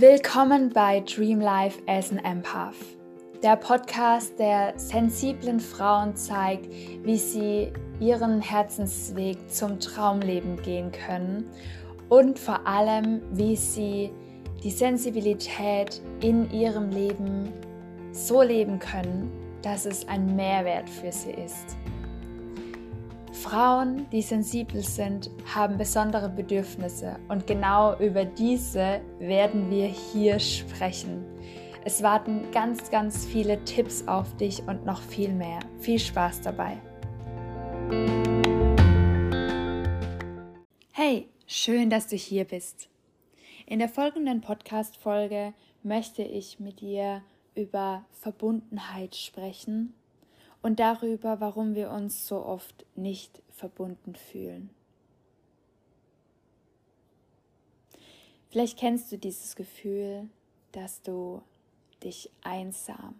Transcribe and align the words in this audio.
Willkommen 0.00 0.70
bei 0.70 1.00
Dream 1.00 1.42
Life 1.42 1.78
as 1.86 2.10
an 2.10 2.20
Empath, 2.20 2.74
der 3.42 3.56
Podcast, 3.56 4.38
der 4.38 4.72
sensiblen 4.78 5.60
Frauen 5.60 6.16
zeigt, 6.16 6.70
wie 7.04 7.18
sie 7.18 7.70
ihren 8.00 8.40
Herzensweg 8.40 9.36
zum 9.50 9.78
Traumleben 9.78 10.56
gehen 10.62 10.90
können 10.90 11.50
und 12.08 12.38
vor 12.38 12.66
allem, 12.66 13.20
wie 13.32 13.54
sie 13.56 14.10
die 14.64 14.70
Sensibilität 14.70 16.00
in 16.22 16.50
ihrem 16.50 16.88
Leben 16.88 17.52
so 18.12 18.40
leben 18.40 18.78
können, 18.78 19.30
dass 19.60 19.84
es 19.84 20.08
ein 20.08 20.34
Mehrwert 20.34 20.88
für 20.88 21.12
sie 21.12 21.32
ist. 21.32 21.76
Frauen, 23.40 24.06
die 24.10 24.20
sensibel 24.20 24.82
sind, 24.82 25.30
haben 25.54 25.78
besondere 25.78 26.28
Bedürfnisse 26.28 27.18
und 27.28 27.46
genau 27.46 27.98
über 27.98 28.26
diese 28.26 29.00
werden 29.18 29.70
wir 29.70 29.86
hier 29.86 30.38
sprechen. 30.38 31.24
Es 31.82 32.02
warten 32.02 32.50
ganz, 32.52 32.90
ganz 32.90 33.24
viele 33.24 33.64
Tipps 33.64 34.06
auf 34.06 34.36
dich 34.36 34.62
und 34.68 34.84
noch 34.84 35.00
viel 35.00 35.32
mehr. 35.32 35.60
Viel 35.78 35.98
Spaß 35.98 36.42
dabei. 36.42 36.76
Hey, 40.90 41.26
schön, 41.46 41.88
dass 41.88 42.08
du 42.08 42.16
hier 42.16 42.44
bist. 42.44 42.90
In 43.64 43.78
der 43.78 43.88
folgenden 43.88 44.42
Podcast-Folge 44.42 45.54
möchte 45.82 46.22
ich 46.22 46.60
mit 46.60 46.80
dir 46.80 47.22
über 47.54 48.04
Verbundenheit 48.12 49.16
sprechen 49.16 49.94
und 50.62 50.80
darüber, 50.80 51.40
warum 51.40 51.74
wir 51.74 51.90
uns 51.90 52.26
so 52.26 52.44
oft 52.44 52.84
nicht 52.94 53.42
verbunden 53.50 54.14
fühlen. 54.14 54.70
Vielleicht 58.50 58.78
kennst 58.78 59.12
du 59.12 59.18
dieses 59.18 59.54
Gefühl, 59.54 60.28
dass 60.72 61.02
du 61.02 61.42
dich 62.02 62.30
einsam 62.42 63.14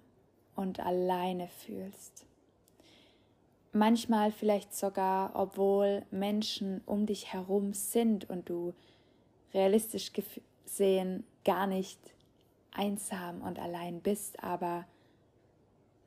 und 0.56 0.80
alleine 0.80 1.48
fühlst. 1.48 2.26
Manchmal 3.72 4.32
vielleicht 4.32 4.74
sogar, 4.74 5.30
obwohl 5.34 6.04
Menschen 6.10 6.80
um 6.86 7.06
dich 7.06 7.32
herum 7.32 7.72
sind 7.72 8.28
und 8.28 8.48
du 8.48 8.74
realistisch 9.54 10.12
gesehen 10.12 11.24
gar 11.44 11.68
nicht 11.68 12.00
einsam 12.72 13.42
und 13.42 13.60
allein 13.60 14.00
bist, 14.00 14.42
aber 14.42 14.86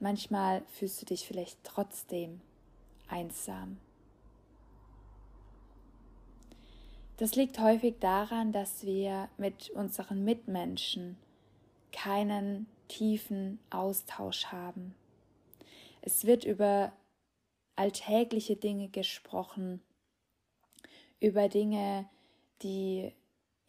Manchmal 0.03 0.65
fühlst 0.67 1.01
du 1.01 1.05
dich 1.05 1.25
vielleicht 1.25 1.63
trotzdem 1.63 2.41
einsam. 3.07 3.77
Das 7.15 7.35
liegt 7.35 7.57
häufig 7.57 7.99
daran, 8.01 8.51
dass 8.51 8.83
wir 8.85 9.29
mit 9.37 9.69
unseren 9.69 10.25
Mitmenschen 10.25 11.15
keinen 11.93 12.67
tiefen 12.89 13.59
Austausch 13.69 14.47
haben. 14.47 14.93
Es 16.01 16.25
wird 16.25 16.43
über 16.43 16.91
alltägliche 17.77 18.57
Dinge 18.57 18.89
gesprochen, 18.89 19.81
über 21.21 21.47
Dinge, 21.47 22.09
die 22.61 23.13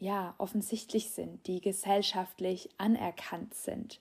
ja 0.01 0.35
offensichtlich 0.39 1.11
sind, 1.11 1.47
die 1.47 1.61
gesellschaftlich 1.61 2.71
anerkannt 2.77 3.55
sind, 3.55 4.01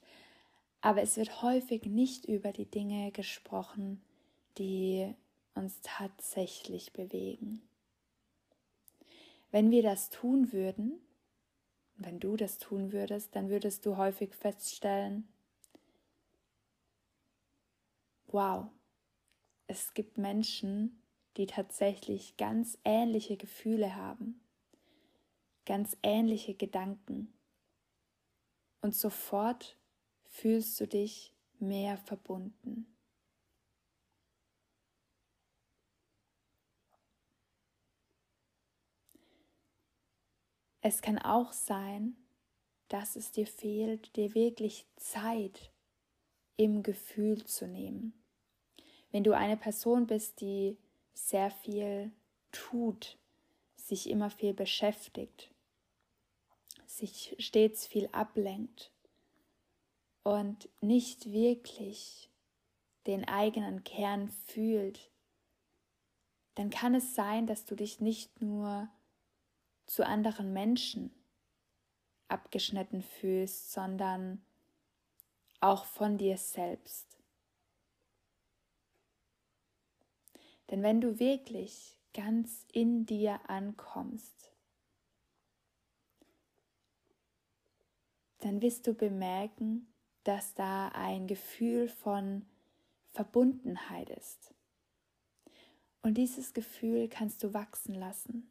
aber 0.83 1.01
es 1.01 1.15
wird 1.15 1.41
häufig 1.41 1.85
nicht 1.85 2.25
über 2.25 2.51
die 2.51 2.65
Dinge 2.65 3.13
gesprochen, 3.13 4.03
die 4.57 5.15
uns 5.55 5.79
tatsächlich 5.81 6.91
bewegen. 6.91 7.61
Wenn 9.49 9.71
wir 9.71 9.81
das 9.81 10.09
tun 10.09 10.51
würden, 10.51 10.99
wenn 11.95 12.19
du 12.19 12.35
das 12.35 12.57
tun 12.57 12.91
würdest, 12.91 13.33
dann 13.33 13.49
würdest 13.49 13.85
du 13.85 13.95
häufig 13.95 14.35
feststellen, 14.35 15.25
wow, 18.27 18.65
es 19.67 19.93
gibt 19.93 20.17
Menschen, 20.17 21.01
die 21.37 21.45
tatsächlich 21.45 22.35
ganz 22.35 22.77
ähnliche 22.83 23.37
Gefühle 23.37 23.95
haben, 23.95 24.41
ganz 25.65 25.95
ähnliche 26.03 26.55
Gedanken. 26.55 27.33
Und 28.81 28.93
sofort 28.93 29.77
fühlst 30.33 30.79
du 30.81 30.87
dich 30.87 31.31
mehr 31.59 31.97
verbunden. 31.97 32.87
Es 40.81 41.01
kann 41.01 41.19
auch 41.19 41.53
sein, 41.53 42.17
dass 42.89 43.15
es 43.15 43.31
dir 43.31 43.47
fehlt, 43.47 44.15
dir 44.17 44.33
wirklich 44.33 44.85
Zeit 44.97 45.71
im 46.57 46.83
Gefühl 46.83 47.45
zu 47.45 47.67
nehmen. 47.67 48.13
Wenn 49.11 49.23
du 49.23 49.31
eine 49.33 49.55
Person 49.55 50.07
bist, 50.07 50.41
die 50.41 50.77
sehr 51.13 51.51
viel 51.51 52.11
tut, 52.51 53.17
sich 53.75 54.09
immer 54.09 54.29
viel 54.29 54.53
beschäftigt, 54.53 55.51
sich 56.85 57.35
stets 57.39 57.85
viel 57.85 58.09
ablenkt, 58.11 58.92
und 60.23 60.69
nicht 60.81 61.31
wirklich 61.31 62.29
den 63.05 63.27
eigenen 63.27 63.83
Kern 63.83 64.29
fühlt, 64.29 65.11
dann 66.55 66.69
kann 66.69 66.95
es 66.95 67.15
sein, 67.15 67.47
dass 67.47 67.65
du 67.65 67.75
dich 67.75 67.99
nicht 67.99 68.41
nur 68.41 68.89
zu 69.85 70.05
anderen 70.05 70.53
Menschen 70.53 71.11
abgeschnitten 72.27 73.01
fühlst, 73.01 73.71
sondern 73.71 74.43
auch 75.59 75.85
von 75.85 76.17
dir 76.17 76.37
selbst. 76.37 77.17
Denn 80.69 80.81
wenn 80.81 81.01
du 81.01 81.19
wirklich 81.19 81.97
ganz 82.13 82.65
in 82.71 83.05
dir 83.05 83.39
ankommst, 83.49 84.51
dann 88.39 88.61
wirst 88.61 88.87
du 88.87 88.93
bemerken, 88.93 89.92
dass 90.23 90.53
da 90.53 90.89
ein 90.89 91.27
Gefühl 91.27 91.87
von 91.87 92.45
Verbundenheit 93.11 94.09
ist. 94.09 94.53
Und 96.01 96.15
dieses 96.15 96.53
Gefühl 96.53 97.07
kannst 97.07 97.43
du 97.43 97.53
wachsen 97.53 97.95
lassen, 97.95 98.49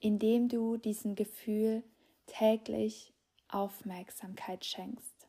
indem 0.00 0.48
du 0.48 0.76
diesem 0.76 1.14
Gefühl 1.14 1.82
täglich 2.26 3.12
Aufmerksamkeit 3.48 4.64
schenkst. 4.64 5.28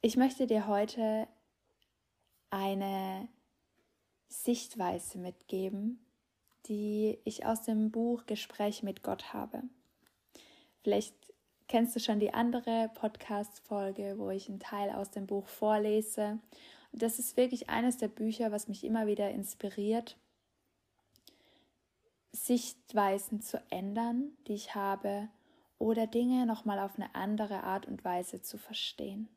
Ich 0.00 0.16
möchte 0.18 0.46
dir 0.46 0.66
heute 0.66 1.26
eine 2.50 3.26
Sichtweise 4.28 5.16
mitgeben, 5.16 6.03
die 6.66 7.18
ich 7.24 7.46
aus 7.46 7.62
dem 7.62 7.90
Buch 7.90 8.26
Gespräch 8.26 8.82
mit 8.82 9.02
Gott 9.02 9.32
habe. 9.32 9.62
Vielleicht 10.82 11.14
kennst 11.68 11.96
du 11.96 12.00
schon 12.00 12.20
die 12.20 12.34
andere 12.34 12.90
Podcast-Folge, 12.94 14.14
wo 14.18 14.30
ich 14.30 14.48
einen 14.48 14.60
Teil 14.60 14.90
aus 14.90 15.10
dem 15.10 15.26
Buch 15.26 15.46
vorlese. 15.46 16.38
Das 16.92 17.18
ist 17.18 17.36
wirklich 17.36 17.70
eines 17.70 17.96
der 17.96 18.08
Bücher, 18.08 18.52
was 18.52 18.68
mich 18.68 18.84
immer 18.84 19.06
wieder 19.06 19.30
inspiriert, 19.30 20.16
Sichtweisen 22.32 23.40
zu 23.40 23.62
ändern, 23.70 24.32
die 24.46 24.54
ich 24.54 24.74
habe, 24.74 25.28
oder 25.78 26.06
Dinge 26.06 26.46
nochmal 26.46 26.78
auf 26.78 26.96
eine 26.96 27.14
andere 27.14 27.62
Art 27.62 27.86
und 27.86 28.04
Weise 28.04 28.42
zu 28.42 28.58
verstehen. 28.58 29.28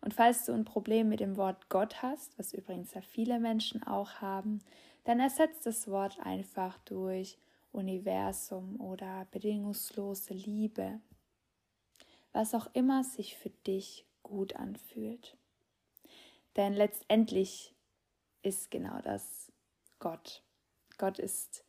Und 0.00 0.14
falls 0.14 0.44
du 0.44 0.52
ein 0.52 0.64
Problem 0.64 1.08
mit 1.08 1.20
dem 1.20 1.36
Wort 1.36 1.68
Gott 1.68 2.02
hast, 2.02 2.38
was 2.38 2.52
übrigens 2.52 2.94
ja 2.94 3.00
viele 3.00 3.40
Menschen 3.40 3.82
auch 3.82 4.20
haben, 4.20 4.60
dann 5.08 5.20
ersetzt 5.20 5.64
das 5.64 5.88
Wort 5.88 6.20
einfach 6.20 6.76
durch 6.80 7.38
Universum 7.72 8.78
oder 8.78 9.26
bedingungslose 9.30 10.34
Liebe, 10.34 11.00
was 12.34 12.54
auch 12.54 12.68
immer 12.74 13.02
sich 13.04 13.34
für 13.38 13.48
dich 13.48 14.04
gut 14.22 14.56
anfühlt. 14.56 15.38
Denn 16.56 16.74
letztendlich 16.74 17.74
ist 18.42 18.70
genau 18.70 19.00
das 19.00 19.50
Gott. 19.98 20.42
Gott 20.98 21.18
ist 21.18 21.64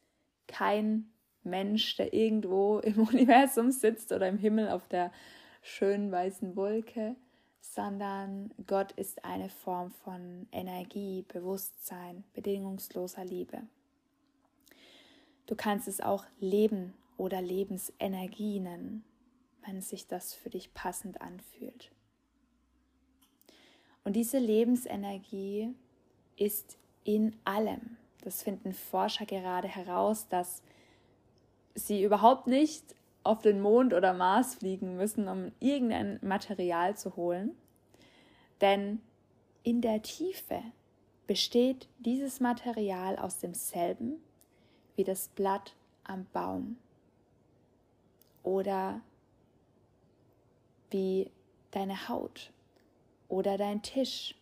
kein 0.47 1.09
Mensch, 1.41 1.95
der 1.95 2.13
irgendwo 2.13 2.80
im 2.83 3.07
Universum 3.07 3.71
sitzt 3.71 4.12
oder 4.12 4.27
im 4.27 4.38
Himmel 4.38 4.68
auf 4.68 4.89
der 4.89 5.13
schönen 5.62 6.12
weißen 6.12 6.57
Wolke, 6.57 7.15
sondern 7.61 8.53
Gott 8.67 8.91
ist 8.94 9.23
eine 9.23 9.50
Form 9.50 9.91
von 9.91 10.47
Energie, 10.51 11.23
Bewusstsein, 11.27 12.23
bedingungsloser 12.33 13.25
Liebe. 13.25 13.61
Du 15.45 15.56
kannst 15.56 15.88
es 15.88 16.01
auch 16.01 16.25
Leben 16.39 16.94
oder 17.17 17.41
Lebensenergie 17.41 18.59
nennen, 18.59 19.03
wenn 19.65 19.81
sich 19.81 20.07
das 20.07 20.33
für 20.33 20.50
dich 20.50 20.73
passend 20.73 21.21
anfühlt. 21.21 21.91
Und 24.03 24.15
diese 24.15 24.39
Lebensenergie 24.39 25.73
ist 26.35 26.77
in 27.03 27.35
allem. 27.44 27.97
Das 28.21 28.44
finden 28.44 28.73
Forscher 28.73 29.25
gerade 29.25 29.67
heraus, 29.67 30.27
dass 30.29 30.62
sie 31.75 32.03
überhaupt 32.03 32.47
nicht 32.47 32.95
auf 33.29 33.43
den 33.43 33.61
Mond 33.61 33.93
oder 33.93 34.13
Mars 34.15 34.55
fliegen 34.55 34.97
müssen, 34.97 35.27
um 35.27 35.51
irgendein 35.59 36.19
Material 36.23 36.97
zu 36.97 37.15
holen. 37.15 37.55
Denn 38.59 39.01
in 39.61 39.81
der 39.81 40.01
Tiefe 40.01 40.63
besteht 41.27 41.87
dieses 41.99 42.39
Material 42.39 43.17
aus 43.17 43.37
demselben 43.37 44.15
wie 44.95 45.03
das 45.03 45.27
Blatt 45.27 45.75
am 46.05 46.25
Baum 46.33 46.77
oder 48.41 48.99
wie 50.89 51.29
deine 51.69 52.09
Haut 52.09 52.51
oder 53.27 53.59
dein 53.59 53.83
Tisch 53.83 54.33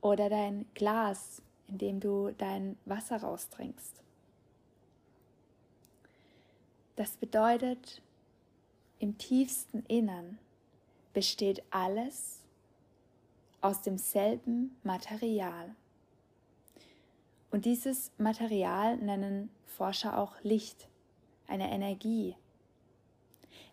oder 0.00 0.28
dein 0.28 0.66
Glas, 0.74 1.40
in 1.68 1.78
dem 1.78 2.00
du 2.00 2.32
dein 2.36 2.76
Wasser 2.84 3.18
raustrinkst. 3.18 4.02
Das 6.96 7.12
bedeutet, 7.12 8.02
im 8.98 9.16
tiefsten 9.16 9.84
Innern 9.88 10.38
besteht 11.14 11.62
alles 11.70 12.40
aus 13.60 13.80
demselben 13.80 14.76
Material. 14.82 15.74
Und 17.50 17.64
dieses 17.64 18.10
Material 18.18 18.96
nennen 18.96 19.50
Forscher 19.66 20.18
auch 20.18 20.34
Licht, 20.42 20.88
eine 21.46 21.70
Energie. 21.70 22.36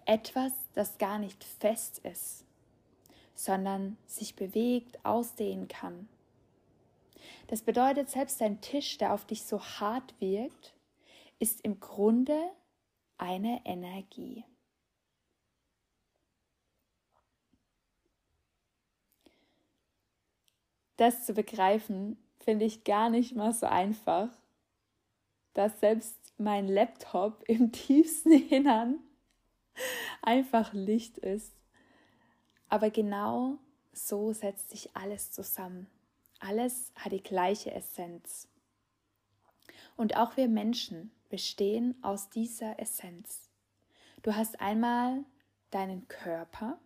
Etwas, 0.06 0.54
das 0.74 0.98
gar 0.98 1.20
nicht 1.20 1.44
fest 1.44 2.00
ist, 2.00 2.46
sondern 3.36 3.98
sich 4.06 4.36
bewegt, 4.36 5.04
ausdehnen 5.06 5.68
kann. 5.68 6.10
Das 7.48 7.62
bedeutet, 7.62 8.10
selbst 8.10 8.42
ein 8.42 8.62
Tisch, 8.62 8.98
der 8.98 9.14
auf 9.14 9.26
dich 9.26 9.44
so 9.44 9.62
hart 9.62 10.14
wirkt, 10.20 10.74
ist 11.40 11.62
im 11.62 11.80
Grunde 11.80 12.38
eine 13.20 13.62
Energie. 13.66 14.44
Das 20.98 21.26
zu 21.26 21.34
begreifen, 21.34 22.18
finde 22.40 22.66
ich 22.66 22.84
gar 22.84 23.10
nicht 23.10 23.36
mal 23.36 23.54
so 23.54 23.68
einfach, 23.68 24.30
dass 25.54 25.80
selbst 25.80 26.18
mein 26.38 26.68
Laptop 26.68 27.44
im 27.48 27.72
tiefsten 27.72 28.32
Innern 28.32 29.00
einfach 30.22 30.74
Licht 30.74 31.18
ist. 31.18 31.54
Aber 32.68 32.90
genau 32.90 33.58
so 33.94 34.34
setzt 34.34 34.72
sich 34.72 34.96
alles 34.96 35.32
zusammen. 35.32 35.88
Alles 36.40 36.92
hat 36.96 37.12
die 37.12 37.24
gleiche 37.24 37.72
Essenz. 37.74 38.48
Und 39.98 40.16
auch 40.16 40.38
wir 40.38 40.48
Menschen 40.48 41.12
bestehen 41.30 41.96
aus 42.02 42.30
dieser 42.30 42.80
Essenz. 42.80 43.50
Du 44.22 44.36
hast 44.36 44.60
einmal 44.60 45.24
deinen 45.72 46.08
Körper, 46.08 46.80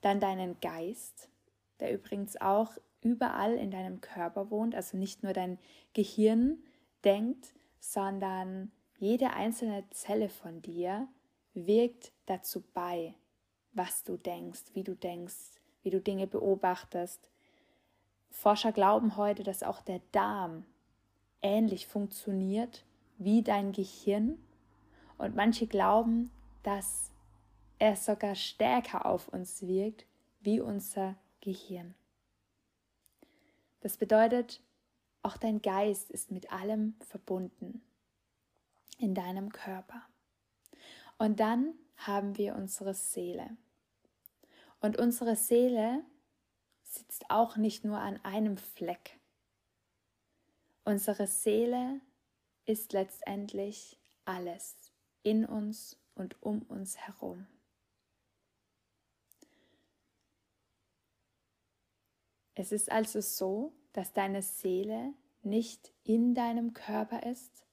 dann 0.00 0.20
deinen 0.20 0.60
Geist, 0.60 1.30
der 1.78 1.92
übrigens 1.92 2.40
auch 2.40 2.76
überall 3.00 3.54
in 3.54 3.70
deinem 3.70 4.00
Körper 4.00 4.50
wohnt, 4.50 4.74
also 4.74 4.96
nicht 4.96 5.22
nur 5.22 5.32
dein 5.32 5.58
Gehirn 5.94 6.62
denkt, 7.04 7.54
sondern 7.78 8.70
jede 8.98 9.30
einzelne 9.30 9.88
Zelle 9.90 10.28
von 10.28 10.60
dir 10.60 11.08
wirkt 11.54 12.12
dazu 12.26 12.62
bei, 12.74 13.14
was 13.72 14.04
du 14.04 14.16
denkst, 14.16 14.74
wie 14.74 14.84
du 14.84 14.94
denkst, 14.94 15.52
wie 15.82 15.90
du 15.90 16.00
Dinge 16.00 16.26
beobachtest. 16.26 17.30
Forscher 18.28 18.72
glauben 18.72 19.16
heute, 19.16 19.42
dass 19.42 19.62
auch 19.62 19.80
der 19.80 20.00
Darm 20.12 20.66
ähnlich 21.42 21.86
funktioniert 21.86 22.84
wie 23.18 23.42
dein 23.42 23.72
Gehirn 23.72 24.38
und 25.18 25.36
manche 25.36 25.66
glauben, 25.66 26.30
dass 26.62 27.10
er 27.78 27.96
sogar 27.96 28.34
stärker 28.34 29.06
auf 29.06 29.28
uns 29.28 29.62
wirkt 29.66 30.06
wie 30.40 30.60
unser 30.60 31.16
Gehirn. 31.40 31.94
Das 33.80 33.96
bedeutet, 33.96 34.60
auch 35.22 35.36
dein 35.36 35.60
Geist 35.60 36.10
ist 36.10 36.30
mit 36.30 36.52
allem 36.52 36.94
verbunden 37.00 37.82
in 38.98 39.14
deinem 39.14 39.50
Körper. 39.50 40.02
Und 41.18 41.40
dann 41.40 41.74
haben 41.96 42.38
wir 42.38 42.54
unsere 42.54 42.94
Seele. 42.94 43.56
Und 44.80 44.98
unsere 44.98 45.36
Seele 45.36 46.02
sitzt 46.82 47.26
auch 47.28 47.56
nicht 47.56 47.84
nur 47.84 47.98
an 47.98 48.18
einem 48.24 48.56
Fleck. 48.56 49.19
Unsere 50.84 51.26
Seele 51.26 52.00
ist 52.64 52.92
letztendlich 52.92 53.98
alles 54.24 54.92
in 55.22 55.44
uns 55.44 55.98
und 56.14 56.42
um 56.42 56.62
uns 56.62 56.96
herum. 56.96 57.46
Es 62.54 62.72
ist 62.72 62.90
also 62.90 63.20
so, 63.20 63.72
dass 63.92 64.12
deine 64.12 64.42
Seele 64.42 65.14
nicht 65.42 65.92
in 66.04 66.34
deinem 66.34 66.74
Körper 66.74 67.22
ist, 67.22 67.66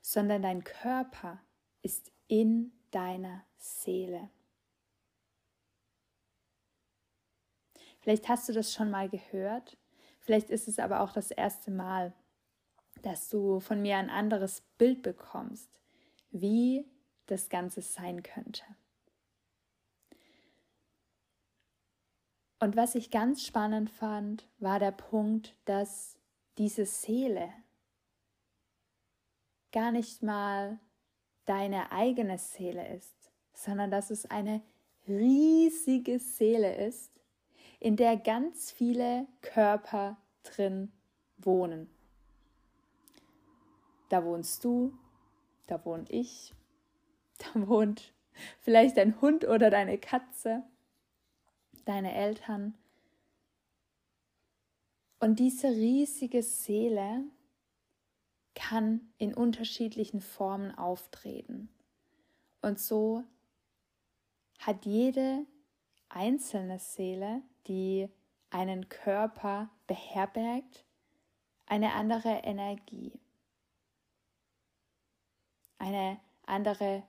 sondern 0.00 0.42
dein 0.42 0.64
Körper 0.64 1.40
ist 1.82 2.12
in 2.26 2.72
deiner 2.90 3.44
Seele. 3.56 4.28
Vielleicht 8.00 8.28
hast 8.28 8.48
du 8.48 8.52
das 8.52 8.72
schon 8.72 8.90
mal 8.90 9.08
gehört, 9.08 9.78
vielleicht 10.20 10.50
ist 10.50 10.68
es 10.68 10.78
aber 10.78 11.00
auch 11.00 11.12
das 11.12 11.30
erste 11.30 11.70
Mal, 11.70 12.12
dass 13.04 13.28
du 13.28 13.60
von 13.60 13.82
mir 13.82 13.98
ein 13.98 14.08
anderes 14.08 14.62
Bild 14.78 15.02
bekommst, 15.02 15.80
wie 16.30 16.86
das 17.26 17.48
Ganze 17.50 17.82
sein 17.82 18.22
könnte. 18.22 18.64
Und 22.60 22.76
was 22.76 22.94
ich 22.94 23.10
ganz 23.10 23.44
spannend 23.44 23.90
fand, 23.90 24.48
war 24.58 24.78
der 24.78 24.92
Punkt, 24.92 25.54
dass 25.66 26.16
diese 26.56 26.86
Seele 26.86 27.52
gar 29.70 29.92
nicht 29.92 30.22
mal 30.22 30.78
deine 31.44 31.92
eigene 31.92 32.38
Seele 32.38 32.88
ist, 32.96 33.30
sondern 33.52 33.90
dass 33.90 34.10
es 34.10 34.30
eine 34.30 34.62
riesige 35.06 36.18
Seele 36.18 36.74
ist, 36.86 37.20
in 37.80 37.96
der 37.96 38.16
ganz 38.16 38.70
viele 38.70 39.26
Körper 39.42 40.16
drin 40.42 40.90
wohnen. 41.36 41.93
Da 44.08 44.24
wohnst 44.24 44.64
du, 44.64 44.92
da 45.66 45.84
wohne 45.84 46.04
ich, 46.08 46.54
da 47.38 47.68
wohnt 47.68 48.12
vielleicht 48.60 48.96
dein 48.96 49.20
Hund 49.20 49.44
oder 49.44 49.70
deine 49.70 49.98
Katze, 49.98 50.62
deine 51.84 52.14
Eltern. 52.14 52.74
Und 55.20 55.38
diese 55.38 55.68
riesige 55.68 56.42
Seele 56.42 57.24
kann 58.54 59.00
in 59.18 59.34
unterschiedlichen 59.34 60.20
Formen 60.20 60.76
auftreten. 60.76 61.68
Und 62.62 62.78
so 62.78 63.24
hat 64.58 64.86
jede 64.86 65.46
einzelne 66.08 66.78
Seele, 66.78 67.42
die 67.66 68.08
einen 68.50 68.88
Körper 68.88 69.70
beherbergt, 69.86 70.84
eine 71.66 71.92
andere 71.94 72.40
Energie, 72.44 73.12
eine 75.84 76.18
andere 76.46 77.02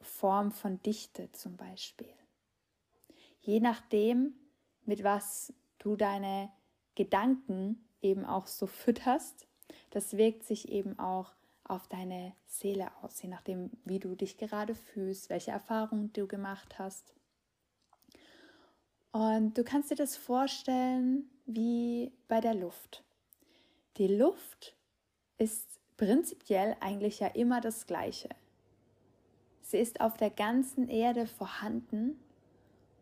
Form 0.00 0.52
von 0.52 0.82
Dichte 0.82 1.30
zum 1.32 1.56
Beispiel 1.56 2.12
je 3.42 3.60
nachdem, 3.60 4.34
mit 4.84 5.04
was 5.04 5.52
du 5.78 5.96
deine 5.96 6.50
Gedanken 6.94 7.84
eben 8.00 8.24
auch 8.24 8.46
so 8.46 8.66
fütterst, 8.66 9.46
das 9.90 10.16
wirkt 10.16 10.44
sich 10.44 10.68
eben 10.68 10.98
auch 10.98 11.32
auf 11.64 11.86
deine 11.88 12.34
Seele 12.46 12.90
aus, 13.02 13.20
je 13.22 13.28
nachdem, 13.28 13.70
wie 13.84 13.98
du 13.98 14.14
dich 14.14 14.36
gerade 14.36 14.74
fühlst, 14.74 15.30
welche 15.30 15.50
Erfahrungen 15.50 16.12
du 16.12 16.26
gemacht 16.26 16.78
hast. 16.78 17.14
Und 19.12 19.58
du 19.58 19.64
kannst 19.64 19.90
dir 19.90 19.96
das 19.96 20.16
vorstellen 20.16 21.30
wie 21.46 22.12
bei 22.28 22.40
der 22.40 22.54
Luft. 22.54 23.04
Die 23.98 24.08
Luft 24.08 24.74
ist 25.38 25.80
prinzipiell 25.96 26.76
eigentlich 26.80 27.20
ja 27.20 27.28
immer 27.28 27.60
das 27.60 27.86
Gleiche. 27.86 28.28
Sie 29.62 29.78
ist 29.78 30.00
auf 30.00 30.16
der 30.16 30.30
ganzen 30.30 30.88
Erde 30.88 31.26
vorhanden 31.26 32.18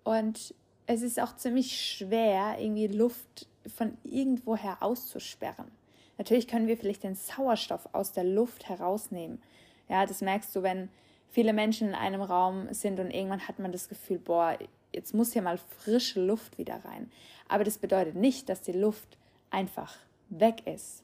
und 0.04 0.54
es 0.87 1.02
ist 1.02 1.20
auch 1.20 1.37
ziemlich 1.37 1.80
schwer, 1.80 2.56
irgendwie 2.59 2.88
Luft 2.88 3.47
von 3.76 3.97
irgendwoher 4.04 4.82
auszusperren. 4.82 5.70
Natürlich 6.18 6.49
können 6.49 6.66
wir 6.66 6.76
vielleicht 6.76 7.02
den 7.02 7.14
Sauerstoff 7.14 7.88
aus 7.92 8.12
der 8.12 8.25
Luft 8.25 8.68
herausnehmen. 8.68 9.40
Ja, 9.88 10.04
das 10.06 10.20
merkst 10.20 10.54
du, 10.54 10.62
wenn 10.62 10.88
viele 11.30 11.52
Menschen 11.52 11.88
in 11.88 11.94
einem 11.94 12.20
Raum 12.20 12.68
sind 12.73 13.00
und 13.00 13.11
irgendwann 13.11 13.49
hat 13.49 13.59
man 13.59 13.73
das 13.73 13.88
Gefühl, 13.88 14.18
boah, 14.18 14.59
jetzt 14.92 15.14
muss 15.14 15.32
hier 15.32 15.42
mal 15.42 15.59
frische 15.59 16.25
Luft 16.25 16.59
wieder 16.59 16.85
rein. 16.85 17.11
Aber 17.49 17.64
das 17.64 17.78
bedeutet 17.78 18.16
nicht, 18.16 18.49
dass 18.49 18.61
die 18.61 18.73
Luft 18.73 19.16
einfach 19.50 19.97
weg 20.28 20.66
ist. 20.66 21.02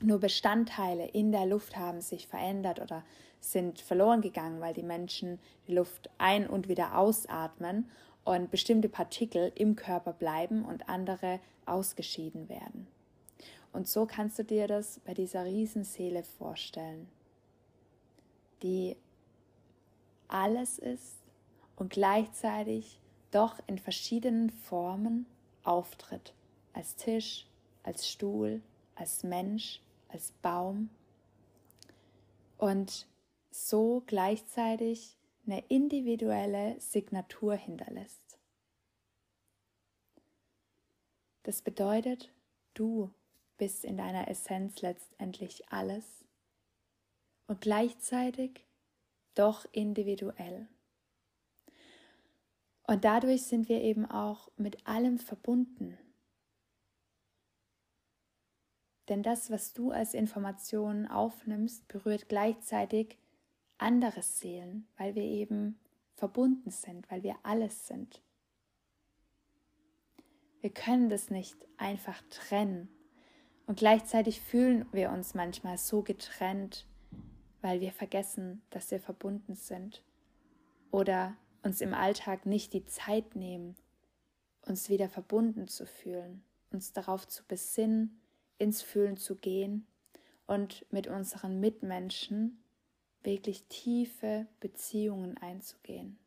Nur 0.00 0.18
Bestandteile 0.20 1.06
in 1.08 1.32
der 1.32 1.46
Luft 1.46 1.76
haben 1.76 2.00
sich 2.00 2.26
verändert 2.26 2.80
oder 2.80 3.02
sind 3.40 3.80
verloren 3.80 4.20
gegangen, 4.20 4.60
weil 4.60 4.74
die 4.74 4.82
Menschen 4.82 5.38
die 5.66 5.74
Luft 5.74 6.10
ein- 6.18 6.48
und 6.48 6.68
wieder 6.68 6.98
ausatmen 6.98 7.88
und 8.24 8.50
bestimmte 8.50 8.88
Partikel 8.88 9.52
im 9.54 9.76
Körper 9.76 10.12
bleiben 10.12 10.64
und 10.64 10.88
andere 10.88 11.40
ausgeschieden 11.64 12.48
werden. 12.48 12.86
Und 13.72 13.88
so 13.88 14.06
kannst 14.06 14.38
du 14.38 14.44
dir 14.44 14.66
das 14.66 15.00
bei 15.04 15.14
dieser 15.14 15.44
Riesenseele 15.44 16.22
vorstellen, 16.22 17.08
die 18.62 18.96
alles 20.28 20.78
ist 20.78 21.16
und 21.76 21.90
gleichzeitig 21.90 22.98
doch 23.30 23.58
in 23.66 23.78
verschiedenen 23.78 24.50
Formen 24.50 25.26
auftritt. 25.62 26.32
Als 26.72 26.96
Tisch, 26.96 27.46
als 27.82 28.08
Stuhl, 28.08 28.60
als 28.94 29.22
Mensch, 29.22 29.80
als 30.08 30.32
Baum. 30.42 30.90
Und 32.58 33.06
so 33.50 34.02
gleichzeitig 34.06 35.16
eine 35.46 35.64
individuelle 35.68 36.80
Signatur 36.80 37.54
hinterlässt. 37.54 38.38
Das 41.42 41.62
bedeutet, 41.62 42.32
du 42.74 43.12
bist 43.56 43.84
in 43.84 43.96
deiner 43.96 44.28
Essenz 44.28 44.82
letztendlich 44.82 45.68
alles 45.68 46.04
und 47.46 47.60
gleichzeitig 47.60 48.66
doch 49.34 49.64
individuell. 49.72 50.68
Und 52.86 53.04
dadurch 53.04 53.42
sind 53.42 53.68
wir 53.68 53.80
eben 53.80 54.06
auch 54.06 54.50
mit 54.56 54.86
allem 54.86 55.18
verbunden. 55.18 55.98
Denn 59.08 59.22
das, 59.22 59.50
was 59.50 59.72
du 59.72 59.90
als 59.92 60.14
Information 60.14 61.06
aufnimmst, 61.06 61.86
berührt 61.88 62.28
gleichzeitig 62.28 63.18
andere 63.78 64.22
Seelen, 64.22 64.88
weil 64.96 65.14
wir 65.14 65.22
eben 65.22 65.78
verbunden 66.14 66.70
sind, 66.70 67.10
weil 67.10 67.22
wir 67.22 67.36
alles 67.42 67.86
sind. 67.86 68.22
Wir 70.60 70.70
können 70.70 71.08
das 71.08 71.30
nicht 71.30 71.56
einfach 71.76 72.20
trennen. 72.30 72.88
Und 73.66 73.78
gleichzeitig 73.78 74.40
fühlen 74.40 74.86
wir 74.92 75.10
uns 75.10 75.34
manchmal 75.34 75.78
so 75.78 76.02
getrennt, 76.02 76.86
weil 77.60 77.80
wir 77.80 77.92
vergessen, 77.92 78.62
dass 78.70 78.90
wir 78.90 79.00
verbunden 79.00 79.54
sind. 79.54 80.02
Oder 80.90 81.36
uns 81.62 81.80
im 81.80 81.94
Alltag 81.94 82.46
nicht 82.46 82.72
die 82.72 82.86
Zeit 82.86 83.36
nehmen, 83.36 83.76
uns 84.62 84.88
wieder 84.88 85.08
verbunden 85.08 85.68
zu 85.68 85.86
fühlen, 85.86 86.42
uns 86.70 86.92
darauf 86.92 87.26
zu 87.28 87.44
besinnen, 87.44 88.20
ins 88.58 88.82
Fühlen 88.82 89.16
zu 89.16 89.36
gehen 89.36 89.86
und 90.46 90.90
mit 90.92 91.06
unseren 91.06 91.60
Mitmenschen 91.60 92.62
wirklich 93.22 93.64
tiefe 93.64 94.46
Beziehungen 94.60 95.36
einzugehen. 95.38 96.18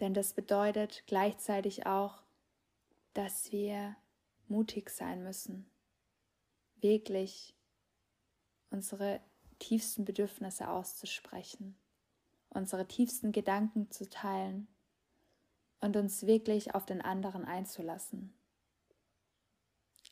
Denn 0.00 0.14
das 0.14 0.32
bedeutet 0.32 1.04
gleichzeitig 1.06 1.86
auch, 1.86 2.22
dass 3.14 3.52
wir 3.52 3.96
mutig 4.48 4.90
sein 4.90 5.22
müssen, 5.22 5.70
wirklich 6.76 7.54
unsere 8.70 9.20
tiefsten 9.58 10.04
Bedürfnisse 10.04 10.68
auszusprechen, 10.68 11.76
unsere 12.48 12.86
tiefsten 12.86 13.30
Gedanken 13.30 13.90
zu 13.90 14.08
teilen 14.08 14.68
und 15.80 15.96
uns 15.96 16.26
wirklich 16.26 16.74
auf 16.74 16.86
den 16.86 17.02
anderen 17.02 17.44
einzulassen 17.44 18.34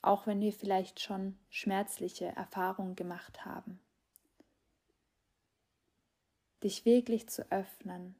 auch 0.02 0.26
wenn 0.26 0.40
wir 0.40 0.52
vielleicht 0.52 1.00
schon 1.00 1.38
schmerzliche 1.50 2.26
Erfahrungen 2.26 2.96
gemacht 2.96 3.44
haben. 3.44 3.80
Dich 6.62 6.84
wirklich 6.84 7.28
zu 7.28 7.50
öffnen, 7.50 8.16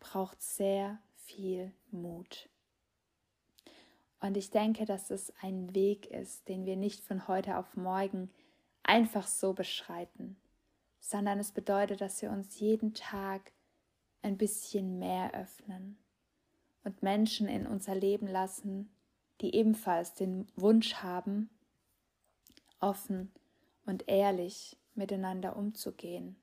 braucht 0.00 0.40
sehr 0.42 0.98
viel 1.14 1.72
Mut. 1.90 2.48
Und 4.20 4.36
ich 4.36 4.50
denke, 4.50 4.84
dass 4.84 5.10
es 5.10 5.32
ein 5.40 5.74
Weg 5.74 6.06
ist, 6.06 6.48
den 6.48 6.66
wir 6.66 6.76
nicht 6.76 7.04
von 7.04 7.28
heute 7.28 7.56
auf 7.56 7.76
morgen 7.76 8.30
einfach 8.82 9.26
so 9.26 9.52
beschreiten, 9.52 10.36
sondern 11.00 11.38
es 11.38 11.52
bedeutet, 11.52 12.00
dass 12.00 12.20
wir 12.22 12.30
uns 12.30 12.58
jeden 12.58 12.94
Tag 12.94 13.52
ein 14.22 14.36
bisschen 14.36 14.98
mehr 14.98 15.34
öffnen 15.34 15.98
und 16.82 17.02
Menschen 17.02 17.48
in 17.48 17.66
unser 17.66 17.94
Leben 17.94 18.26
lassen, 18.26 18.90
die 19.40 19.54
ebenfalls 19.54 20.14
den 20.14 20.48
Wunsch 20.56 20.94
haben, 20.94 21.48
offen 22.80 23.30
und 23.86 24.08
ehrlich 24.08 24.76
miteinander 24.94 25.56
umzugehen 25.56 26.36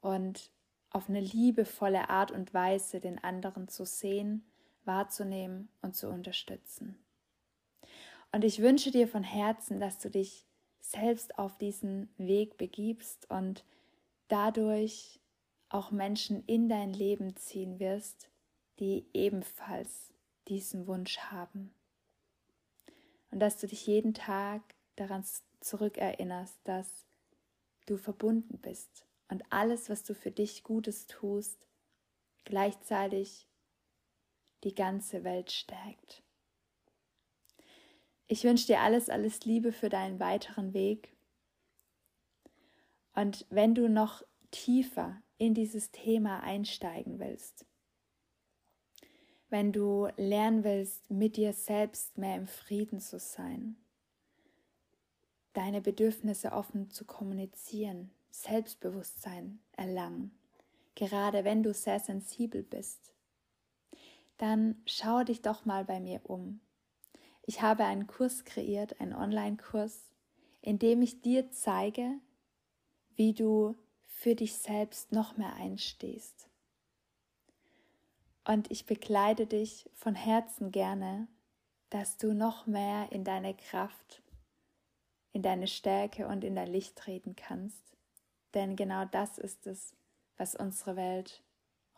und 0.00 0.50
auf 0.90 1.08
eine 1.08 1.20
liebevolle 1.20 2.08
Art 2.10 2.30
und 2.30 2.54
Weise 2.54 3.00
den 3.00 3.22
anderen 3.22 3.68
zu 3.68 3.84
sehen, 3.84 4.44
wahrzunehmen 4.84 5.68
und 5.82 5.94
zu 5.94 6.08
unterstützen. 6.08 6.98
Und 8.32 8.44
ich 8.44 8.60
wünsche 8.60 8.90
dir 8.90 9.08
von 9.08 9.22
Herzen, 9.22 9.80
dass 9.80 9.98
du 9.98 10.10
dich 10.10 10.44
selbst 10.80 11.38
auf 11.38 11.58
diesen 11.58 12.08
Weg 12.18 12.56
begibst 12.56 13.28
und 13.30 13.64
dadurch 14.28 15.20
auch 15.68 15.90
Menschen 15.90 16.44
in 16.46 16.68
dein 16.68 16.92
Leben 16.92 17.36
ziehen 17.36 17.80
wirst, 17.80 18.28
die 18.78 19.06
ebenfalls 19.12 20.12
diesen 20.48 20.86
Wunsch 20.86 21.18
haben 21.18 21.72
und 23.36 23.40
dass 23.40 23.58
du 23.58 23.66
dich 23.66 23.86
jeden 23.86 24.14
Tag 24.14 24.62
daran 24.94 25.22
zurückerinnerst, 25.60 26.58
dass 26.64 27.04
du 27.84 27.98
verbunden 27.98 28.56
bist 28.62 29.04
und 29.28 29.44
alles, 29.50 29.90
was 29.90 30.04
du 30.04 30.14
für 30.14 30.30
dich 30.30 30.62
Gutes 30.62 31.06
tust, 31.06 31.68
gleichzeitig 32.46 33.46
die 34.64 34.74
ganze 34.74 35.22
Welt 35.22 35.52
stärkt. 35.52 36.22
Ich 38.26 38.42
wünsche 38.42 38.68
dir 38.68 38.80
alles, 38.80 39.10
alles 39.10 39.44
Liebe 39.44 39.70
für 39.70 39.90
deinen 39.90 40.18
weiteren 40.18 40.72
Weg. 40.72 41.14
Und 43.12 43.44
wenn 43.50 43.74
du 43.74 43.90
noch 43.90 44.22
tiefer 44.50 45.20
in 45.36 45.52
dieses 45.52 45.90
Thema 45.90 46.40
einsteigen 46.40 47.18
willst, 47.18 47.66
wenn 49.48 49.72
du 49.72 50.08
lernen 50.16 50.64
willst, 50.64 51.10
mit 51.10 51.36
dir 51.36 51.52
selbst 51.52 52.18
mehr 52.18 52.36
im 52.36 52.46
Frieden 52.46 53.00
zu 53.00 53.18
sein, 53.18 53.76
deine 55.52 55.80
Bedürfnisse 55.80 56.52
offen 56.52 56.90
zu 56.90 57.04
kommunizieren, 57.04 58.10
Selbstbewusstsein 58.30 59.60
erlangen, 59.72 60.36
gerade 60.94 61.44
wenn 61.44 61.62
du 61.62 61.72
sehr 61.72 62.00
sensibel 62.00 62.62
bist, 62.62 63.12
dann 64.36 64.80
schau 64.84 65.22
dich 65.22 65.42
doch 65.42 65.64
mal 65.64 65.84
bei 65.84 66.00
mir 66.00 66.20
um. 66.24 66.60
Ich 67.42 67.62
habe 67.62 67.84
einen 67.84 68.06
Kurs 68.06 68.44
kreiert, 68.44 69.00
einen 69.00 69.14
Online-Kurs, 69.14 70.10
in 70.60 70.78
dem 70.78 71.00
ich 71.00 71.22
dir 71.22 71.50
zeige, 71.52 72.18
wie 73.14 73.32
du 73.32 73.76
für 74.04 74.34
dich 74.34 74.56
selbst 74.56 75.12
noch 75.12 75.36
mehr 75.36 75.54
einstehst 75.54 76.48
und 78.46 78.70
ich 78.70 78.86
begleite 78.86 79.46
dich 79.46 79.90
von 79.94 80.14
Herzen 80.14 80.70
gerne, 80.70 81.28
dass 81.90 82.16
du 82.16 82.32
noch 82.32 82.66
mehr 82.66 83.10
in 83.12 83.24
deine 83.24 83.54
Kraft, 83.54 84.22
in 85.32 85.42
deine 85.42 85.66
Stärke 85.66 86.26
und 86.26 86.44
in 86.44 86.54
dein 86.54 86.68
Licht 86.68 86.96
treten 86.96 87.36
kannst. 87.36 87.96
Denn 88.54 88.76
genau 88.76 89.04
das 89.04 89.38
ist 89.38 89.66
es, 89.66 89.94
was 90.36 90.54
unsere 90.54 90.96
Welt 90.96 91.42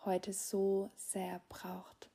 heute 0.04 0.32
so 0.32 0.90
sehr 0.96 1.40
braucht. 1.48 2.10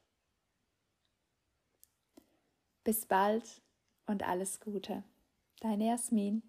Bis 2.84 3.06
bald 3.06 3.62
und 4.08 4.28
alles 4.28 4.60
Gute. 4.60 5.04
Deine 5.62 5.88
Jasmin. 5.88 6.44